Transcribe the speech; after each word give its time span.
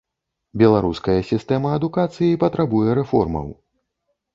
Беларуская 0.61 1.19
сістэма 1.29 1.75
адукацыі 1.77 2.41
патрабуе 2.49 3.01
рэформаў. 3.05 3.59